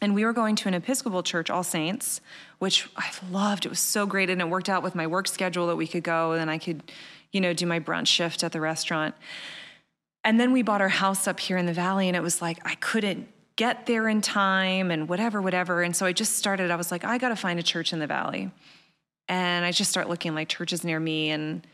[0.00, 2.20] And we were going to an Episcopal church, All Saints,
[2.58, 3.66] which I loved.
[3.66, 4.30] It was so great.
[4.30, 6.58] And it worked out with my work schedule that we could go and then I
[6.58, 6.82] could,
[7.30, 9.14] you know, do my brunch shift at the restaurant.
[10.24, 12.58] And then we bought our house up here in the valley, and it was like
[12.64, 15.82] I couldn't get there in time and whatever, whatever.
[15.82, 17.98] And so I just started, I was like, I got to find a church in
[17.98, 18.50] the valley.
[19.28, 21.66] And I just start looking like churches near me and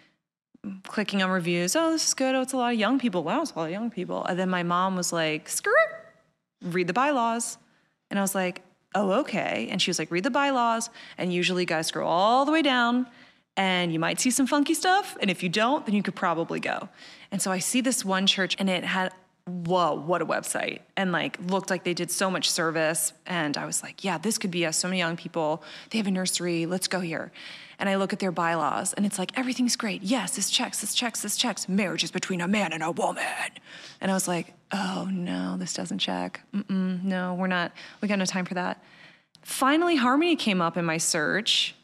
[0.85, 1.77] clicking on reviews.
[1.77, 2.35] Oh, this is good.
[2.35, 3.23] Oh, it's a lot of young people.
[3.25, 4.25] Wow, it's a lot of young people.
[4.25, 7.59] And then my mom was like, screw it, read the bylaws.
[8.11, 8.63] And I was like,
[8.95, 9.69] oh, okay.
[9.71, 10.91] And she was like, read the bylaws.
[11.17, 13.07] And usually guys scroll all the way down
[13.57, 15.17] and you might see some funky stuff.
[15.21, 16.89] And if you don't, then you could probably go.
[17.31, 19.13] And so I see this one church and it had,
[19.49, 20.81] whoa, what a website.
[20.97, 23.13] And like looked like they did so much service.
[23.27, 24.77] And I was like, yeah, this could be us.
[24.77, 25.63] So many young people.
[25.91, 26.67] They have a nursery.
[26.67, 27.33] Let's go here.
[27.79, 30.03] And I look at their bylaws and it's like, everything's great.
[30.03, 31.69] Yes, this checks, this checks, this checks.
[31.69, 33.25] Marriage is between a man and a woman.
[34.01, 36.41] And I was like, oh no, this doesn't check.
[36.55, 38.83] Mm-mm, no, we're not, we got no time for that.
[39.43, 41.75] Finally, Harmony came up in my search.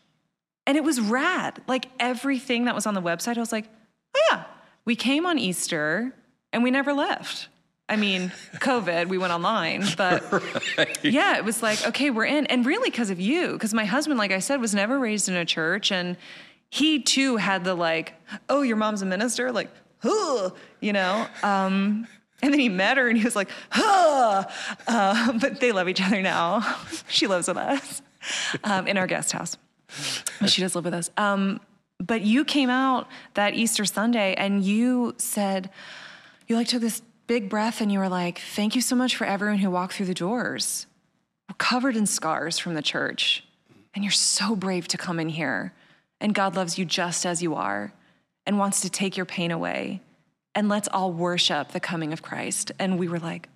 [0.66, 1.60] And it was rad.
[1.68, 3.68] Like everything that was on the website, I was like,
[4.16, 4.44] oh yeah,
[4.86, 6.14] we came on Easter
[6.54, 7.48] and we never left.
[7.88, 10.24] I mean, COVID, we went online, but
[10.78, 10.98] right.
[11.04, 12.46] yeah, it was like, okay, we're in.
[12.46, 15.34] And really because of you, because my husband, like I said, was never raised in
[15.34, 15.92] a church.
[15.92, 16.16] And
[16.70, 18.14] he too had the like,
[18.48, 19.52] oh, your mom's a minister?
[19.52, 21.26] Like, huh, you know?
[21.42, 22.06] Um,
[22.42, 24.44] and then he met her and he was like, huh.
[24.86, 26.62] Uh, but they love each other now.
[27.08, 28.00] she lives with us
[28.64, 29.58] um, in our guest house.
[30.46, 31.10] She does live with us.
[31.18, 31.60] Um,
[31.98, 35.70] but you came out that Easter Sunday and you said,
[36.48, 39.24] you like took this big breath and you were like, Thank you so much for
[39.24, 40.86] everyone who walked through the doors.
[41.48, 43.44] We're covered in scars from the church.
[43.94, 45.72] And you're so brave to come in here.
[46.20, 47.92] And God loves you just as you are
[48.46, 50.00] and wants to take your pain away.
[50.54, 52.72] And let's all worship the coming of Christ.
[52.78, 53.48] And we were like,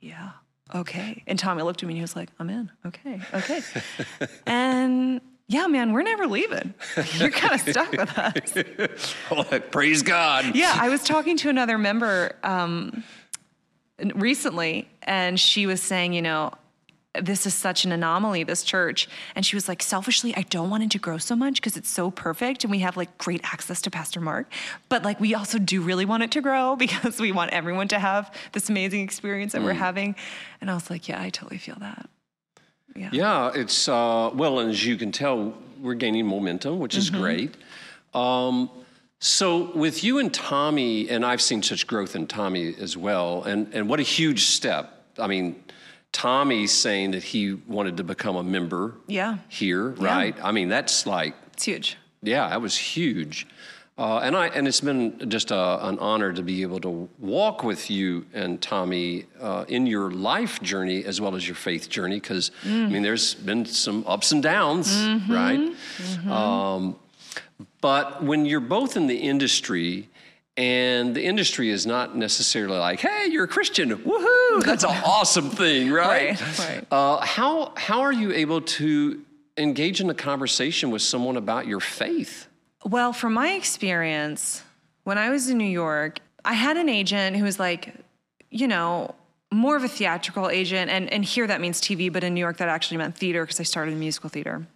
[0.00, 0.30] Yeah,
[0.74, 1.22] okay.
[1.26, 2.70] And Tommy looked at me and he was like, I'm in.
[2.86, 3.62] Okay, okay.
[4.46, 6.74] and yeah, man, we're never leaving.
[7.14, 9.14] You're kind of stuck with us.
[9.30, 10.54] well, praise God.
[10.54, 13.02] Yeah, I was talking to another member um,
[14.14, 16.52] recently, and she was saying, you know,
[17.14, 19.08] this is such an anomaly, this church.
[19.34, 21.88] And she was like, selfishly, I don't want it to grow so much because it's
[21.88, 24.52] so perfect and we have like great access to Pastor Mark.
[24.88, 27.98] But like, we also do really want it to grow because we want everyone to
[27.98, 29.64] have this amazing experience that mm.
[29.64, 30.14] we're having.
[30.60, 32.08] And I was like, yeah, I totally feel that.
[32.96, 37.10] Yeah, yeah it's, uh, well, and as you can tell, we're gaining momentum, which is
[37.10, 37.20] mm-hmm.
[37.20, 37.56] great.
[38.14, 38.70] Um,
[39.20, 43.72] so with you and Tommy, and I've seen such growth in Tommy as well, and,
[43.74, 45.04] and what a huge step.
[45.18, 45.62] I mean,
[46.12, 49.38] Tommy saying that he wanted to become a member yeah.
[49.48, 50.36] here, right?
[50.36, 50.46] Yeah.
[50.46, 51.96] I mean, that's like it's huge.
[52.22, 53.46] Yeah, that was huge.
[53.98, 57.64] Uh, and I and it's been just a, an honor to be able to walk
[57.64, 62.20] with you and Tommy uh, in your life journey as well as your faith journey
[62.20, 62.86] because mm.
[62.86, 65.32] I mean there's been some ups and downs, mm-hmm.
[65.32, 65.58] right?
[65.58, 66.30] Mm-hmm.
[66.30, 66.96] Um,
[67.80, 70.08] but when you're both in the industry
[70.56, 74.62] and the industry is not necessarily like, "Hey, you're a Christian, woohoo!
[74.64, 76.86] That's an awesome thing, right?" right, right.
[76.92, 79.22] Uh, how how are you able to
[79.56, 82.47] engage in a conversation with someone about your faith?
[82.84, 84.62] Well, from my experience,
[85.04, 87.94] when I was in New York, I had an agent who was like,
[88.50, 89.14] you know,
[89.50, 90.90] more of a theatrical agent.
[90.90, 93.60] And, and here that means TV, but in New York that actually meant theater because
[93.60, 94.66] I started in musical theater.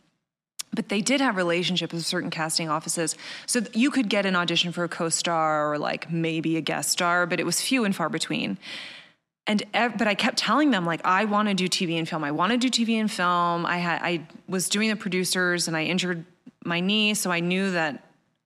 [0.74, 3.14] But they did have relationships with certain casting offices.
[3.46, 6.90] So you could get an audition for a co star or like maybe a guest
[6.90, 8.58] star, but it was few and far between.
[9.46, 12.24] And ev- but I kept telling them like I want to do TV and film.
[12.24, 13.66] I want to do TV and film.
[13.66, 16.24] I had I was doing the producers and I injured
[16.64, 18.04] my knee, so I knew that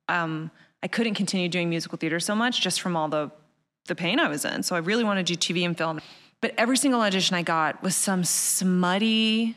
[0.08, 0.50] um,
[0.82, 3.30] I couldn't continue doing musical theater so much just from all the
[3.86, 4.62] the pain I was in.
[4.62, 6.00] So I really wanted to do TV and film.
[6.40, 9.56] But every single audition I got was some smutty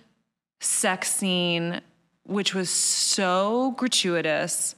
[0.60, 1.82] sex scene,
[2.26, 4.76] which was so gratuitous.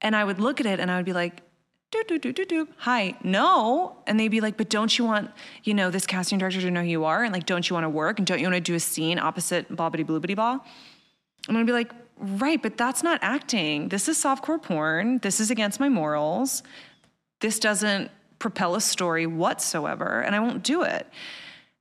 [0.00, 1.42] And I would look at it and I would be like,
[1.90, 2.68] do, do, do, do, do.
[2.78, 3.96] Hi, no.
[4.06, 5.30] And they'd be like, but don't you want,
[5.64, 7.24] you know, this casting director to know who you are?
[7.24, 8.18] And like, don't you want to work?
[8.18, 10.60] And don't you want to do a scene opposite bobbity bloobity blah?
[11.48, 13.88] And I'd be like, Right, but that's not acting.
[13.88, 15.18] This is softcore porn.
[15.20, 16.62] This is against my morals.
[17.40, 21.06] This doesn't propel a story whatsoever, and I won't do it.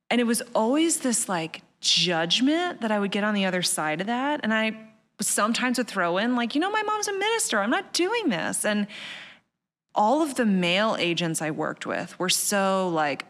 [0.09, 3.99] And it was always this like judgment that I would get on the other side
[3.99, 4.39] of that.
[4.43, 4.77] And I
[5.19, 7.59] sometimes would throw in, like, you know, my mom's a minister.
[7.59, 8.63] I'm not doing this.
[8.63, 8.87] And
[9.93, 13.25] all of the male agents I worked with were so like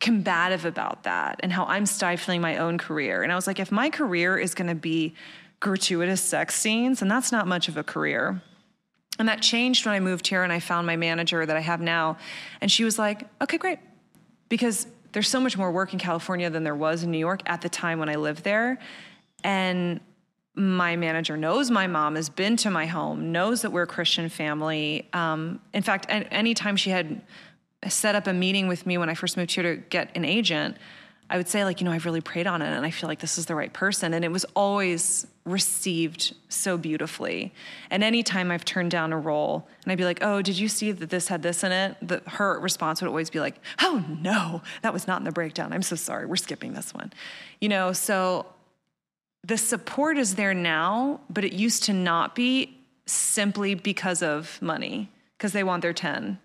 [0.00, 3.22] combative about that and how I'm stifling my own career.
[3.22, 5.14] And I was like, if my career is going to be
[5.60, 8.42] gratuitous sex scenes, and that's not much of a career.
[9.18, 11.80] And that changed when I moved here and I found my manager that I have
[11.80, 12.18] now.
[12.60, 13.78] And she was like, okay, great.
[14.48, 17.62] Because there's so much more work in California than there was in New York at
[17.62, 18.78] the time when I lived there.
[19.44, 20.00] And
[20.56, 24.28] my manager knows my mom has been to my home, knows that we're a Christian
[24.28, 25.08] family.
[25.12, 27.22] Um, in fact, anytime she had
[27.88, 30.76] set up a meeting with me when I first moved here to get an agent,
[31.30, 33.20] I would say, like, you know, I've really prayed on it and I feel like
[33.20, 34.12] this is the right person.
[34.12, 37.52] And it was always received so beautifully.
[37.90, 40.92] And anytime I've turned down a role and I'd be like, oh, did you see
[40.92, 41.96] that this had this in it?
[42.02, 45.72] The, her response would always be like, oh, no, that was not in the breakdown.
[45.72, 46.26] I'm so sorry.
[46.26, 47.12] We're skipping this one.
[47.60, 48.46] You know, so
[49.42, 55.10] the support is there now, but it used to not be simply because of money,
[55.36, 56.38] because they want their 10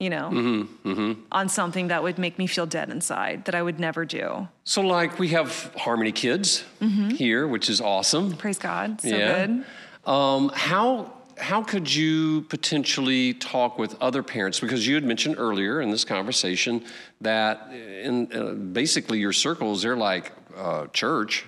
[0.00, 1.20] you know, mm-hmm, mm-hmm.
[1.30, 4.48] on something that would make me feel dead inside that I would never do.
[4.64, 7.10] So, like, we have Harmony Kids mm-hmm.
[7.10, 8.36] here, which is awesome.
[8.36, 9.46] Praise God, so yeah.
[9.46, 9.64] good.
[10.10, 14.60] Um, how how could you potentially talk with other parents?
[14.60, 16.84] Because you had mentioned earlier in this conversation
[17.20, 21.44] that in uh, basically your circles, they're like uh, church,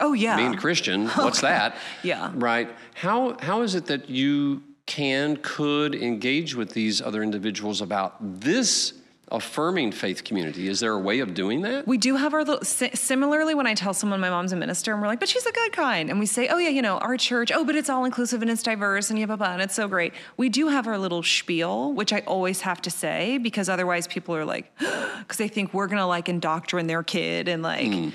[0.00, 0.36] Oh yeah.
[0.36, 1.08] being a Christian.
[1.16, 1.76] What's that?
[2.02, 2.32] Yeah.
[2.34, 2.68] Right.
[2.94, 8.94] How how is it that you can could engage with these other individuals about this
[9.30, 10.66] affirming faith community?
[10.66, 11.86] Is there a way of doing that?
[11.86, 15.02] We do have our little, similarly when I tell someone my mom's a minister and
[15.02, 16.08] we're like, but she's a good kind.
[16.08, 18.50] And we say, oh yeah, you know, our church, oh, but it's all inclusive and
[18.50, 20.14] it's diverse and yeah, blah, blah, and it's so great.
[20.38, 24.34] We do have our little spiel, which I always have to say because otherwise people
[24.34, 28.08] are like, because they think we're going to like indoctrinate their kid and like, hmm.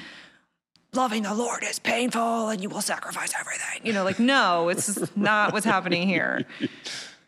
[0.96, 3.86] Loving the Lord is painful and you will sacrifice everything.
[3.86, 6.46] You know, like, no, it's not what's happening here.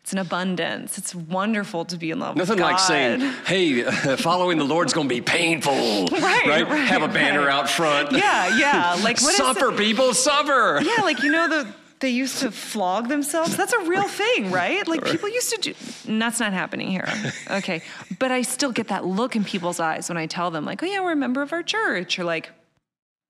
[0.02, 0.98] It's an abundance.
[0.98, 2.70] It's wonderful to be in love Nothing with God.
[2.72, 3.82] like saying, "Hey,
[4.18, 5.74] following the Lord's going to be painful."
[6.12, 7.48] Right, right, Have a banner right.
[7.50, 8.12] out front.
[8.12, 9.00] Yeah, yeah.
[9.02, 10.80] Like suffer, people, suffer.
[10.82, 11.66] Yeah, like you know the
[11.98, 13.56] they used to flog themselves.
[13.56, 14.86] That's a real thing, right?
[14.86, 15.74] Like people used to do.
[16.06, 17.08] And that's not happening here.
[17.50, 17.82] Okay,
[18.20, 20.86] but I still get that look in people's eyes when I tell them, like, "Oh
[20.86, 22.50] yeah, we're a member of our church," or like,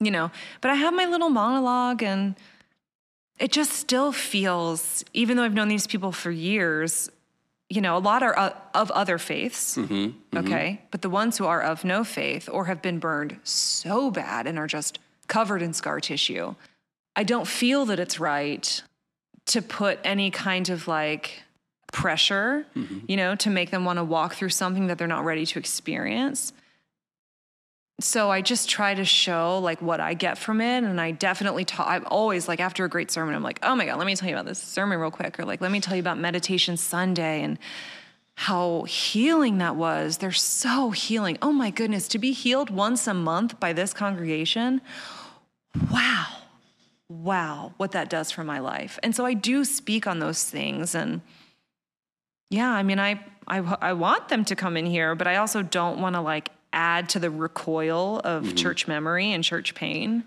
[0.01, 0.31] you know.
[0.61, 2.35] But I have my little monologue, and
[3.39, 7.11] it just still feels, even though I've known these people for years.
[7.69, 10.39] You know, a lot are uh, of other faiths, mm-hmm, mm-hmm.
[10.39, 10.83] okay?
[10.93, 14.57] But the ones who are of no faith or have been burned so bad and
[14.57, 16.55] are just covered in scar tissue,
[17.17, 18.83] I don't feel that it's right
[19.47, 21.43] to put any kind of like
[21.93, 22.99] pressure, mm-hmm.
[23.09, 25.59] you know, to make them want to walk through something that they're not ready to
[25.59, 26.53] experience.
[27.99, 30.85] So I just try to show like what I get from it.
[30.85, 33.87] And I definitely talk, I'm always like after a great sermon, I'm like, oh my
[33.87, 35.41] God, let me tell you about this sermon real quick.
[35.41, 37.59] Or like, let me tell you about Meditation Sunday and
[38.35, 40.19] how healing that was.
[40.19, 41.39] They're so healing.
[41.41, 44.83] Oh my goodness, to be healed once a month by this congregation.
[45.91, 46.27] Wow.
[47.09, 48.99] Wow, what that does for my life.
[49.03, 50.95] And so I do speak on those things.
[50.95, 51.23] And
[52.51, 55.63] yeah, I mean, I, I, I want them to come in here, but I also
[55.63, 58.55] don't want to like add to the recoil of mm-hmm.
[58.55, 60.23] church memory and church pain.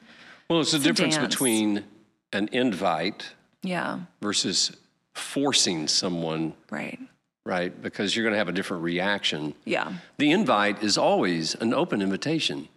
[0.49, 1.27] Well, it's the It's difference dance.
[1.33, 1.85] between
[2.33, 3.31] an invite
[3.61, 4.75] Yeah, versus
[5.13, 6.99] forcing someone, right.
[7.45, 7.79] right?
[7.81, 9.53] Because you're going to have a different reaction.
[9.65, 12.67] Yeah, The invite is always an open invitation.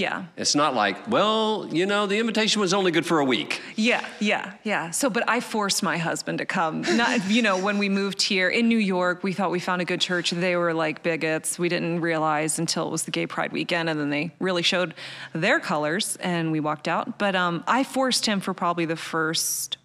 [0.00, 0.24] Yeah.
[0.36, 3.60] It's not like, well, you know, the invitation was only good for a week.
[3.76, 4.90] Yeah, yeah, yeah.
[4.90, 6.80] So, but I forced my husband to come.
[6.96, 9.84] Not, you know, when we moved here in New York, we thought we found a
[9.84, 10.30] good church.
[10.30, 11.58] They were like bigots.
[11.58, 14.94] We didn't realize until it was the Gay Pride weekend, and then they really showed
[15.34, 17.18] their colors, and we walked out.
[17.18, 19.76] But um, I forced him for probably the first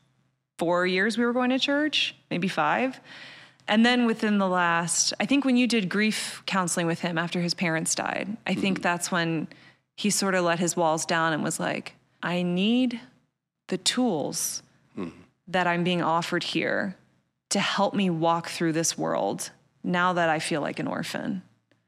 [0.57, 3.01] four years we were going to church, maybe five.
[3.67, 7.41] And then within the last, I think when you did grief counseling with him after
[7.41, 9.47] his parents died, I think that's when
[9.95, 12.99] he sort of let his walls down and was like, I need
[13.67, 14.61] the tools
[15.47, 16.95] that I'm being offered here
[17.49, 19.51] to help me walk through this world
[19.83, 21.43] now that I feel like an orphan.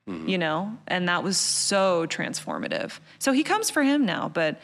[0.07, 0.29] Mm-hmm.
[0.29, 2.99] You know, and that was so transformative.
[3.19, 4.61] So he comes for him now, but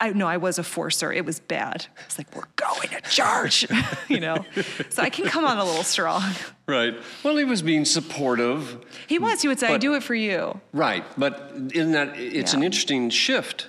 [0.00, 1.12] I know I was a forcer.
[1.12, 1.86] It was bad.
[2.06, 3.66] It's like we're going to church,
[4.08, 4.44] you know.
[4.90, 6.22] So I can come on a little strong.
[6.66, 6.94] Right.
[7.24, 8.78] Well, he was being supportive.
[9.08, 9.42] He was.
[9.42, 11.04] He would say, "I do it for you." Right.
[11.16, 13.66] But in that, it's an interesting shift.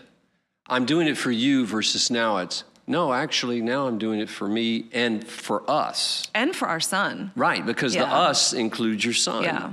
[0.68, 4.48] I'm doing it for you versus now it's, no, actually, now I'm doing it for
[4.48, 6.30] me and for us.
[6.36, 7.32] and for our son.
[7.36, 7.66] Right.
[7.66, 9.72] Because the us includes your son, Yeah.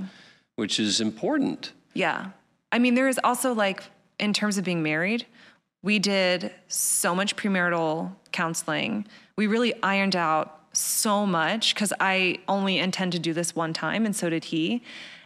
[0.54, 1.72] which is important.
[1.92, 2.30] Yeah.
[2.72, 3.82] I mean, there is also like,
[4.18, 5.26] in terms of being married,
[5.86, 9.06] we did so much premarital counseling.
[9.36, 14.04] We really ironed out so much because I only intend to do this one time,
[14.04, 14.82] and so did he.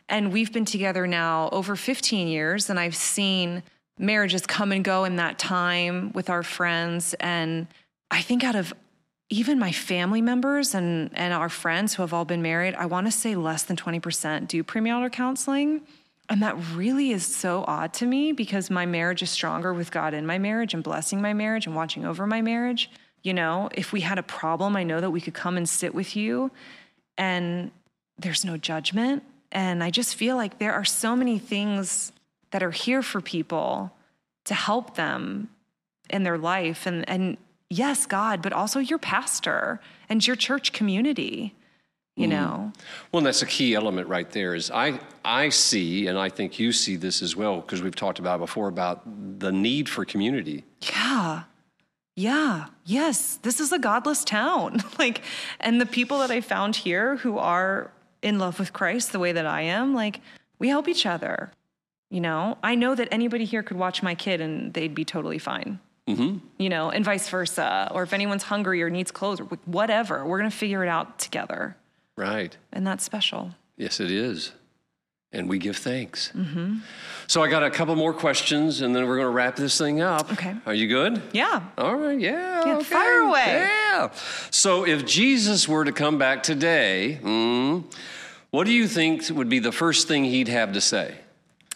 [0.06, 3.62] And we've been together now over 15 years, and I've seen
[3.98, 7.14] marriages come and go in that time with our friends.
[7.20, 7.66] And
[8.10, 8.74] I think out of
[9.30, 13.06] even my family members and, and our friends who have all been married, I want
[13.06, 15.80] to say less than 20% do premarital counseling.
[16.30, 20.14] And that really is so odd to me because my marriage is stronger with God
[20.14, 22.88] in my marriage and blessing my marriage and watching over my marriage.
[23.24, 25.92] You know, if we had a problem, I know that we could come and sit
[25.92, 26.52] with you
[27.18, 27.72] and
[28.16, 29.24] there's no judgment.
[29.50, 32.12] And I just feel like there are so many things
[32.52, 33.92] that are here for people
[34.44, 35.50] to help them
[36.08, 36.86] in their life.
[36.86, 37.38] And, and
[37.68, 41.54] yes, God, but also your pastor and your church community,
[42.20, 42.72] you know?
[43.12, 44.54] Well, that's a key element right there.
[44.54, 48.18] Is I I see, and I think you see this as well, because we've talked
[48.18, 49.02] about it before about
[49.38, 50.64] the need for community.
[50.82, 51.44] Yeah.
[52.16, 52.66] Yeah.
[52.84, 53.36] Yes.
[53.36, 54.82] This is a godless town.
[54.98, 55.22] like,
[55.58, 57.90] and the people that I found here who are
[58.22, 60.20] in love with Christ the way that I am, like,
[60.58, 61.50] we help each other.
[62.10, 65.38] You know, I know that anybody here could watch my kid and they'd be totally
[65.38, 65.78] fine.
[66.08, 66.38] Mm-hmm.
[66.58, 67.90] You know, and vice versa.
[67.94, 71.18] Or if anyone's hungry or needs clothes or whatever, we're going to figure it out
[71.18, 71.76] together.
[72.20, 72.54] Right.
[72.72, 73.54] And that's special.
[73.78, 74.52] Yes, it is.
[75.32, 76.32] and we give thanks.
[76.36, 76.78] Mm-hmm.
[77.28, 80.00] So I got a couple more questions, and then we're going to wrap this thing
[80.00, 80.32] up.
[80.32, 80.54] Okay.
[80.66, 81.22] Are you good?
[81.32, 81.62] Yeah.
[81.78, 82.18] All right.
[82.18, 82.66] Yeah.
[82.66, 82.84] Yeah, okay.
[82.84, 83.46] fire away.
[83.46, 84.10] Yeah.
[84.50, 87.84] So if Jesus were to come back today, mm,
[88.50, 91.14] what do you think would be the first thing he'd have to say?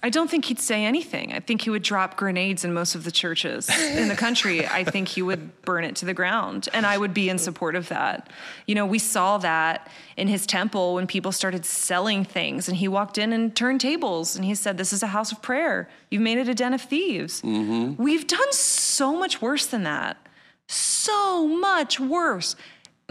[0.05, 1.33] I don't think he'd say anything.
[1.33, 4.67] I think he would drop grenades in most of the churches in the country.
[4.67, 6.69] I think he would burn it to the ground.
[6.75, 8.29] And I would be in support of that.
[8.67, 12.87] You know, we saw that in his temple when people started selling things and he
[12.87, 15.89] walked in and turned tables and he said, This is a house of prayer.
[16.11, 17.41] You've made it a den of thieves.
[17.41, 18.03] Mm-hmm.
[18.03, 20.19] We've done so much worse than that.
[20.67, 22.57] So much worse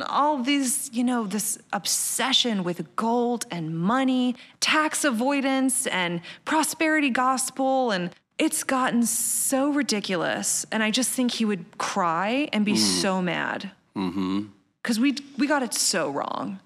[0.08, 7.92] all these, you know, this obsession with gold and money, tax avoidance and prosperity gospel
[7.92, 13.22] and it's gotten so ridiculous and I just think he would cry and be so
[13.22, 13.72] mad.
[13.96, 14.50] Mhm.
[14.84, 16.60] Cuz we we got it so wrong.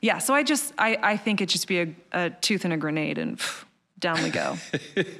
[0.00, 2.76] Yeah, so I just I I think it'd just be a, a tooth and a
[2.76, 3.64] grenade and pff,
[4.02, 4.58] down we go.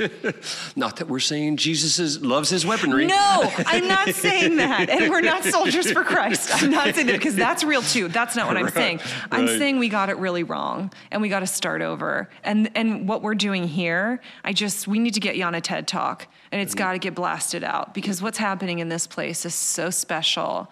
[0.76, 3.06] Not that we're saying Jesus is, loves his weaponry.
[3.06, 4.90] No, I'm not saying that.
[4.90, 6.50] And we're not soldiers for Christ.
[6.62, 8.08] I'm not saying that because that's real too.
[8.08, 9.00] That's not what I'm saying.
[9.30, 9.58] I'm right.
[9.58, 12.28] saying we got it really wrong and we got to start over.
[12.42, 15.60] And and what we're doing here, I just we need to get you on a
[15.60, 16.78] TED talk and it's mm-hmm.
[16.78, 20.70] got to get blasted out because what's happening in this place is so special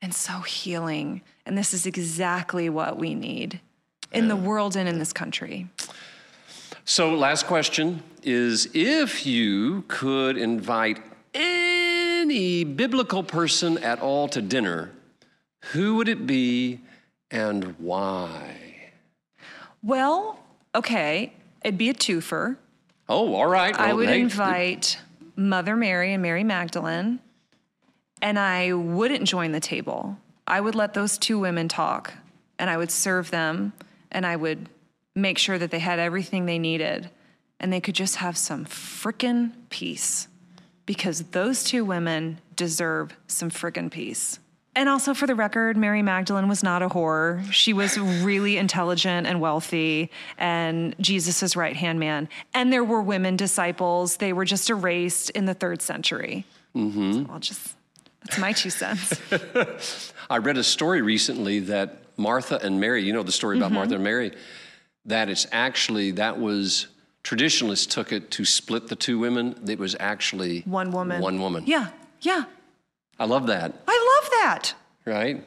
[0.00, 1.22] and so healing.
[1.44, 3.60] And this is exactly what we need
[4.12, 5.68] in the world and in this country.
[6.90, 11.02] So, last question is if you could invite
[11.34, 14.92] any biblical person at all to dinner,
[15.72, 16.80] who would it be
[17.30, 18.56] and why?
[19.82, 20.40] Well,
[20.74, 22.56] okay, it'd be a twofer.
[23.06, 23.78] Oh, all right.
[23.78, 24.98] I would invite
[25.36, 27.18] Mother Mary and Mary Magdalene,
[28.22, 30.16] and I wouldn't join the table.
[30.46, 32.14] I would let those two women talk,
[32.58, 33.74] and I would serve them,
[34.10, 34.70] and I would
[35.20, 37.10] make sure that they had everything they needed,
[37.60, 40.28] and they could just have some frickin' peace
[40.86, 44.38] because those two women deserve some frickin' peace.
[44.74, 47.42] And also, for the record, Mary Magdalene was not a whore.
[47.52, 52.28] She was really intelligent and wealthy, and Jesus' right hand man.
[52.54, 54.18] And there were women disciples.
[54.18, 56.44] They were just erased in the third century.
[56.76, 57.12] Mm-hmm.
[57.12, 57.74] So I'll just,
[58.24, 59.20] that's my two cents.
[60.30, 63.64] I read a story recently that Martha and Mary, you know the story Mm-hmm.
[63.64, 64.32] about Martha and Mary,
[65.08, 66.86] that it's actually, that was,
[67.22, 69.58] traditionalists took it to split the two women.
[69.68, 71.20] It was actually One woman.
[71.20, 71.64] One woman.
[71.66, 71.88] Yeah,
[72.20, 72.44] yeah.
[73.18, 74.74] I love that, I love that.
[75.04, 75.44] right?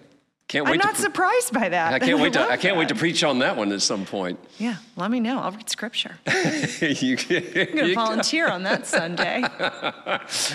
[0.52, 1.02] Can't I'm not to.
[1.02, 1.94] surprised by that.
[1.94, 2.42] I can't wait to.
[2.42, 4.38] I can't wait to preach on that one at some point.
[4.58, 5.40] Yeah, let me know.
[5.40, 6.18] I'll read scripture.
[6.28, 9.46] you, I'm going to volunteer on that Sunday.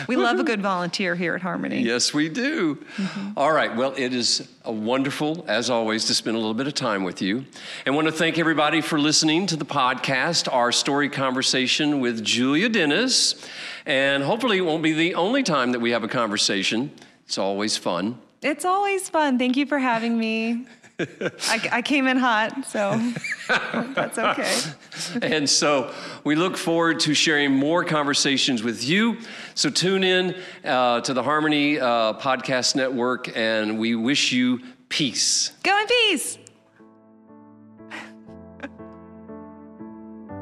[0.06, 1.80] we love a good volunteer here at Harmony.
[1.80, 2.74] Yes, we do.
[2.74, 3.38] Mm-hmm.
[3.38, 3.74] All right.
[3.74, 7.22] Well, it is a wonderful, as always, to spend a little bit of time with
[7.22, 7.46] you.
[7.86, 12.68] And want to thank everybody for listening to the podcast, our story conversation with Julia
[12.68, 13.48] Dennis.
[13.86, 16.90] And hopefully, it won't be the only time that we have a conversation.
[17.24, 18.18] It's always fun.
[18.42, 19.38] It's always fun.
[19.38, 20.66] Thank you for having me.
[20.98, 22.98] I, I came in hot, so
[23.48, 24.58] that's okay.
[25.20, 25.92] And so
[26.24, 29.18] we look forward to sharing more conversations with you.
[29.54, 30.34] So tune in
[30.64, 35.52] uh, to the Harmony uh, Podcast Network, and we wish you peace.
[35.62, 36.38] Go in peace.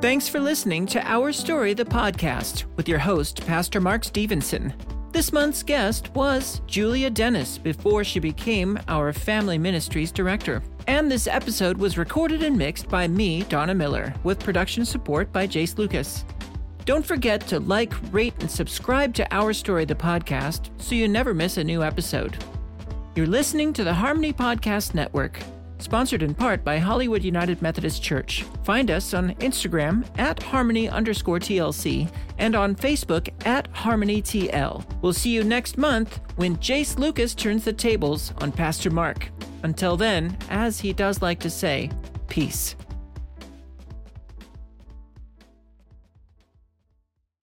[0.00, 4.74] Thanks for listening to Our Story, the podcast, with your host, Pastor Mark Stevenson.
[5.14, 10.60] This month's guest was Julia Dennis before she became our Family Ministries Director.
[10.88, 15.46] And this episode was recorded and mixed by me, Donna Miller, with production support by
[15.46, 16.24] Jase Lucas.
[16.84, 21.32] Don't forget to like, rate, and subscribe to Our Story, the podcast, so you never
[21.32, 22.36] miss a new episode.
[23.14, 25.38] You're listening to the Harmony Podcast Network,
[25.84, 28.44] sponsored in part by Hollywood United Methodist Church.
[28.64, 34.84] Find us on Instagram at Harmony underscore TLC and on Facebook at Harmony TL.
[35.02, 39.28] We'll see you next month when Jase Lucas turns the tables on Pastor Mark.
[39.62, 41.90] Until then, as he does like to say,
[42.28, 42.74] peace.